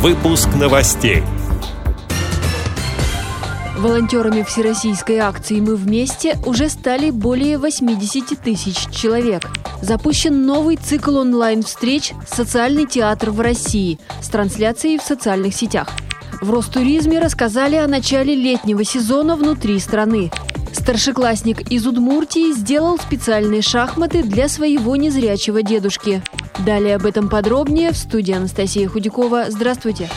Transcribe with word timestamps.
Выпуск 0.00 0.48
новостей. 0.54 1.24
Волонтерами 3.76 4.44
всероссийской 4.44 5.18
акции 5.18 5.58
«Мы 5.58 5.74
вместе» 5.74 6.38
уже 6.46 6.68
стали 6.68 7.10
более 7.10 7.58
80 7.58 8.38
тысяч 8.38 8.88
человек. 8.92 9.42
Запущен 9.82 10.46
новый 10.46 10.76
цикл 10.76 11.16
онлайн-встреч 11.16 12.12
«Социальный 12.30 12.86
театр 12.86 13.32
в 13.32 13.40
России» 13.40 13.98
с 14.22 14.28
трансляцией 14.28 15.00
в 15.00 15.02
социальных 15.02 15.52
сетях. 15.52 15.88
В 16.40 16.48
Ростуризме 16.52 17.18
рассказали 17.18 17.74
о 17.74 17.88
начале 17.88 18.36
летнего 18.36 18.84
сезона 18.84 19.34
внутри 19.34 19.80
страны. 19.80 20.30
Старшеклассник 20.72 21.70
из 21.70 21.86
Удмуртии 21.86 22.52
сделал 22.52 22.98
специальные 22.98 23.62
шахматы 23.62 24.22
для 24.22 24.48
своего 24.48 24.96
незрячего 24.96 25.62
дедушки. 25.62 26.22
Далее 26.64 26.96
об 26.96 27.06
этом 27.06 27.28
подробнее 27.28 27.92
в 27.92 27.96
студии 27.96 28.34
Анастасия 28.34 28.88
Худякова. 28.88 29.46
Здравствуйте! 29.48 30.08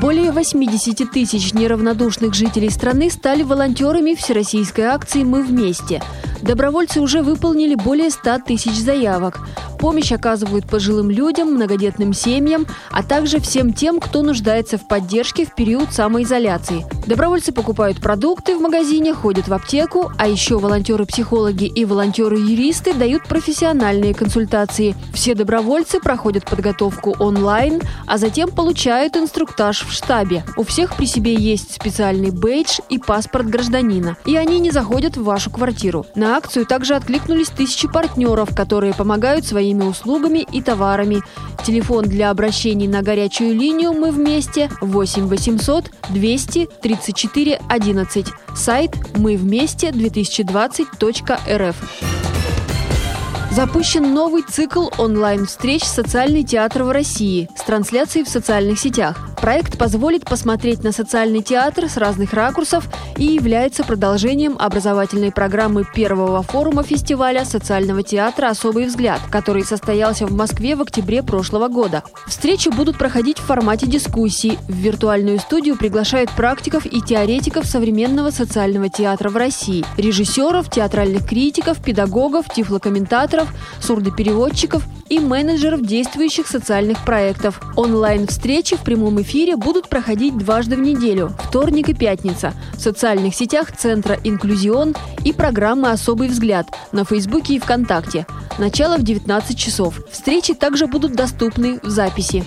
Более 0.00 0.30
80 0.30 1.10
тысяч 1.10 1.52
неравнодушных 1.54 2.32
жителей 2.32 2.70
страны 2.70 3.10
стали 3.10 3.42
волонтерами 3.42 4.14
всероссийской 4.14 4.84
акции 4.84 5.24
«Мы 5.24 5.42
вместе». 5.42 6.00
Добровольцы 6.42 7.00
уже 7.00 7.22
выполнили 7.22 7.74
более 7.74 8.10
100 8.10 8.40
тысяч 8.46 8.74
заявок. 8.74 9.40
Помощь 9.78 10.10
оказывают 10.10 10.68
пожилым 10.68 11.08
людям, 11.08 11.52
многодетным 11.54 12.12
семьям, 12.12 12.66
а 12.90 13.04
также 13.04 13.38
всем 13.38 13.72
тем, 13.72 14.00
кто 14.00 14.22
нуждается 14.22 14.76
в 14.76 14.88
поддержке 14.88 15.46
в 15.46 15.54
период 15.54 15.92
самоизоляции. 15.92 16.84
Добровольцы 17.06 17.52
покупают 17.52 18.00
продукты 18.00 18.56
в 18.56 18.60
магазине, 18.60 19.14
ходят 19.14 19.46
в 19.46 19.54
аптеку, 19.54 20.10
а 20.18 20.26
еще 20.26 20.58
волонтеры-психологи 20.58 21.64
и 21.64 21.84
волонтеры-юристы 21.84 22.92
дают 22.92 23.24
профессиональные 23.28 24.14
консультации. 24.14 24.96
Все 25.14 25.34
добровольцы 25.34 26.00
проходят 26.00 26.44
подготовку 26.44 27.14
онлайн, 27.18 27.80
а 28.06 28.18
затем 28.18 28.50
получают 28.50 29.16
инструктаж 29.16 29.86
в 29.86 29.92
штабе. 29.92 30.44
У 30.56 30.64
всех 30.64 30.96
при 30.96 31.06
себе 31.06 31.34
есть 31.34 31.72
специальный 31.72 32.30
бейдж 32.30 32.80
и 32.88 32.98
паспорт 32.98 33.46
гражданина, 33.46 34.16
и 34.26 34.36
они 34.36 34.58
не 34.58 34.72
заходят 34.72 35.16
в 35.16 35.22
вашу 35.22 35.50
квартиру. 35.50 36.04
На 36.16 36.27
акцию 36.28 36.66
также 36.66 36.94
откликнулись 36.94 37.50
тысячи 37.50 37.86
партнеров, 37.86 38.54
которые 38.54 38.94
помогают 38.94 39.46
своим 39.46 39.68
своими 39.68 39.82
услугами 39.82 40.46
и 40.50 40.62
товарами. 40.62 41.22
Телефон 41.64 42.04
для 42.04 42.30
обращений 42.30 42.86
на 42.88 43.02
горячую 43.02 43.54
линию 43.54 43.92
«Мы 43.92 44.10
вместе» 44.10 44.70
8 44.80 45.26
800 45.26 45.90
200 46.10 46.68
34 46.80 47.60
11. 47.68 48.26
Сайт 48.54 48.96
«Мы 49.16 49.36
вместе 49.36 49.90
2020.рф». 49.90 51.76
Запущен 53.50 54.14
новый 54.14 54.42
цикл 54.42 54.88
онлайн-встреч 54.96 55.82
«Социальный 55.82 56.44
театр 56.44 56.84
в 56.84 56.90
России» 56.90 57.48
с 57.56 57.62
трансляцией 57.64 58.24
в 58.24 58.28
социальных 58.28 58.78
сетях. 58.78 59.28
Проект 59.48 59.78
позволит 59.78 60.26
посмотреть 60.26 60.84
на 60.84 60.92
социальный 60.92 61.40
театр 61.40 61.88
с 61.88 61.96
разных 61.96 62.34
ракурсов 62.34 62.86
и 63.16 63.24
является 63.24 63.82
продолжением 63.82 64.56
образовательной 64.58 65.32
программы 65.32 65.86
первого 65.86 66.42
форума 66.42 66.82
фестиваля 66.82 67.46
социального 67.46 68.02
театра 68.02 68.48
«Особый 68.48 68.84
взгляд», 68.84 69.22
который 69.30 69.64
состоялся 69.64 70.26
в 70.26 70.32
Москве 70.32 70.76
в 70.76 70.82
октябре 70.82 71.22
прошлого 71.22 71.68
года. 71.68 72.02
Встречи 72.26 72.68
будут 72.68 72.98
проходить 72.98 73.38
в 73.38 73.46
формате 73.46 73.86
дискуссий. 73.86 74.58
В 74.68 74.74
виртуальную 74.74 75.38
студию 75.38 75.78
приглашают 75.78 76.30
практиков 76.32 76.84
и 76.84 77.00
теоретиков 77.00 77.64
современного 77.64 78.30
социального 78.30 78.90
театра 78.90 79.30
в 79.30 79.36
России, 79.38 79.82
режиссеров, 79.96 80.68
театральных 80.68 81.26
критиков, 81.26 81.82
педагогов, 81.82 82.52
тифлокомментаторов, 82.54 83.48
сурдопереводчиков 83.80 84.82
и 85.08 85.18
менеджеров 85.20 85.82
действующих 85.82 86.46
социальных 86.46 87.04
проектов. 87.04 87.60
Онлайн-встречи 87.76 88.76
в 88.76 88.80
прямом 88.80 89.20
эфире 89.22 89.56
будут 89.56 89.88
проходить 89.88 90.36
дважды 90.36 90.76
в 90.76 90.80
неделю– 90.80 91.32
вторник 91.44 91.88
и 91.88 91.94
пятница– 91.94 92.54
в 92.74 92.80
социальных 92.80 93.34
сетях 93.34 93.76
Центра 93.76 94.18
«Инклюзион» 94.22 94.94
и 95.24 95.32
программы 95.32 95.90
«Особый 95.90 96.28
взгляд» 96.28 96.66
на 96.92 97.04
Фейсбуке 97.04 97.54
и 97.54 97.58
ВКонтакте. 97.58 98.26
Начало 98.58 98.96
в 98.96 99.02
19 99.02 99.58
часов. 99.58 100.00
Встречи 100.10 100.54
также 100.54 100.86
будут 100.86 101.12
доступны 101.12 101.80
в 101.82 101.88
записи. 101.88 102.44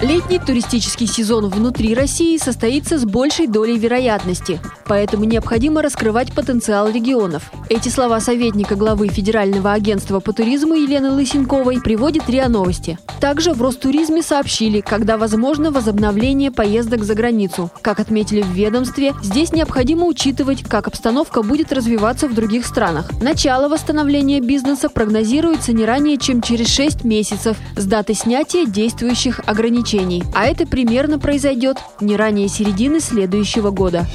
Летний 0.00 0.38
туристический 0.38 1.08
сезон 1.08 1.48
внутри 1.48 1.92
России 1.92 2.36
состоится 2.36 2.98
с 2.98 3.04
большей 3.04 3.48
долей 3.48 3.76
вероятности, 3.76 4.60
поэтому 4.86 5.24
необходимо 5.24 5.82
раскрывать 5.82 6.32
потенциал 6.32 6.88
регионов. 6.88 7.50
Эти 7.68 7.88
слова 7.88 8.20
советника 8.20 8.76
главы 8.76 9.08
Федерального 9.08 9.72
агентства 9.72 10.20
по 10.20 10.32
туризму 10.32 10.76
Елены 10.76 11.10
Лысенковой 11.10 11.80
приводит 11.82 12.30
РИА 12.30 12.48
Новости. 12.48 12.96
Также 13.20 13.52
в 13.52 13.60
Ростуризме 13.60 14.22
сообщили, 14.22 14.80
когда 14.80 15.18
возможно 15.18 15.72
возобновление 15.72 16.52
поездок 16.52 17.02
за 17.02 17.14
границу. 17.16 17.68
Как 17.82 17.98
отметили 17.98 18.42
в 18.42 18.52
ведомстве, 18.52 19.14
здесь 19.20 19.52
необходимо 19.52 20.06
учитывать, 20.06 20.62
как 20.62 20.86
обстановка 20.86 21.42
будет 21.42 21.72
развиваться 21.72 22.28
в 22.28 22.34
других 22.34 22.64
странах. 22.64 23.10
Начало 23.20 23.68
восстановления 23.68 24.40
бизнеса 24.40 24.88
прогнозируется 24.88 25.72
не 25.72 25.84
ранее, 25.84 26.18
чем 26.18 26.40
через 26.40 26.68
6 26.68 27.02
месяцев 27.02 27.56
с 27.74 27.84
даты 27.84 28.14
снятия 28.14 28.64
действующих 28.64 29.40
ограничений 29.44 29.87
ограничений, 29.88 30.22
а 30.34 30.46
это 30.46 30.66
примерно 30.66 31.18
произойдет 31.18 31.78
не 32.00 32.16
ранее 32.16 32.48
середины 32.48 33.00
следующего 33.00 33.70
года. 33.70 34.06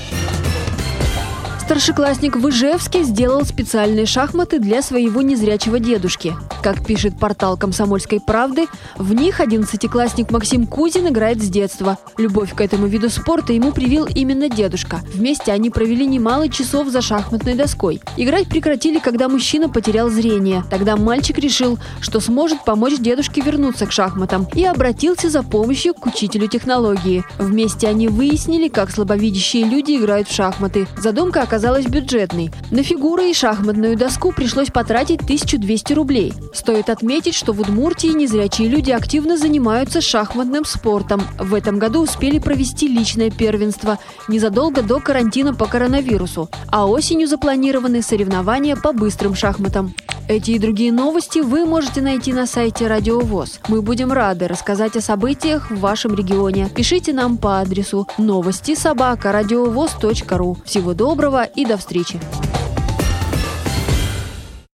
Старшеклассник 1.63 2.35
в 2.35 2.50
Ижевске 2.50 3.03
сделал 3.03 3.46
специальные 3.46 4.06
шахматы 4.06 4.59
для 4.59 4.81
своего 4.81 5.22
незрячего 5.22 5.79
дедушки. 5.79 6.35
Как 6.62 6.85
пишет 6.85 7.18
портал 7.18 7.56
«Комсомольской 7.56 8.19
правды», 8.19 8.68
в 8.97 9.13
них 9.13 9.40
одиннадцатиклассник 9.40 10.29
Максим 10.29 10.68
Кузин 10.68 11.07
играет 11.07 11.41
с 11.41 11.47
детства. 11.47 11.97
Любовь 12.18 12.53
к 12.53 12.59
этому 12.59 12.88
виду 12.88 13.09
спорта 13.09 13.53
ему 13.53 13.72
привил 13.72 14.06
именно 14.06 14.50
дедушка. 14.50 15.00
Вместе 15.13 15.53
они 15.53 15.69
провели 15.69 16.06
немало 16.06 16.50
часов 16.50 16.90
за 16.90 17.01
шахматной 17.01 17.56
доской. 17.56 18.01
Играть 18.18 18.50
прекратили, 18.50 19.00
когда 19.00 19.30
мужчина 19.30 19.69
потерял 19.69 20.09
зрение. 20.09 20.66
Тогда 20.69 20.97
мальчик 20.97 21.40
решил, 21.40 21.80
что 22.01 22.19
сможет 22.19 22.66
помочь 22.66 23.00
дедушке 23.00 23.40
вернуться 23.40 23.85
к 23.85 23.94
шахматам 23.94 24.47
и 24.53 24.66
обратился 24.66 25.30
за 25.30 25.44
помощью 25.44 25.94
к 25.94 26.06
учителю 26.06 26.47
технологии. 26.50 27.24
Вместе 27.40 27.88
они 27.88 28.09
выяснили, 28.09 28.68
как 28.68 28.91
слабовидящие 28.91 29.63
люди 29.63 29.95
играют 29.95 30.28
в 30.28 30.35
шахматы. 30.35 30.88
Задумка 30.97 31.41
оказалась 31.53 31.86
бюджетной. 31.86 32.50
На 32.72 32.81
фигуры 32.81 33.30
и 33.30 33.34
шахматную 33.36 33.96
доску 33.96 34.31
пришлось 34.31 34.72
потратить 34.72 35.22
1200 35.22 35.94
рублей. 35.94 36.34
Стоит 36.52 36.90
отметить, 36.90 37.36
что 37.36 37.53
в 37.53 37.62
Удмуртии 37.62 38.08
незрячие 38.08 38.68
люди 38.68 38.90
активно 38.90 39.38
занимаются 39.38 40.02
шахматным 40.02 40.66
спортом. 40.66 41.22
В 41.38 41.53
этом 41.53 41.78
году 41.78 42.02
успели 42.02 42.40
провести 42.40 42.88
личное 42.88 43.30
первенство 43.30 44.00
незадолго 44.28 44.81
до 44.81 45.00
карантина 45.00 45.53
по 45.53 45.68
коронавирусу, 45.68 46.50
а 46.69 46.88
осенью 46.88 47.28
запланированы 47.28 48.02
соревнования 48.02 48.75
по 48.75 48.92
быстрым 48.92 49.36
шахматам. 49.36 49.94
Эти 50.30 50.52
и 50.52 50.59
другие 50.59 50.94
новости 50.94 51.40
вы 51.40 51.66
можете 51.66 52.02
найти 52.02 52.31
на 52.31 52.47
сайте 52.47 52.88
Радио 52.88 53.19
ВОЗ. 53.19 53.59
Мы 53.68 53.81
будем 53.81 54.13
рады 54.13 54.47
рассказать 54.47 54.96
о 54.96 55.02
событиях 55.02 55.69
в 55.69 55.80
вашем 55.81 56.16
регионе. 56.16 56.69
Пишите 56.74 57.12
нам 57.12 57.36
по 57.36 57.59
адресу 57.59 58.08
новости 58.18 58.74
собака 58.74 59.34
ру. 59.34 60.58
Всего 60.63 60.94
доброго 60.94 61.43
и 61.44 61.66
до 61.66 61.78
встречи! 61.78 62.20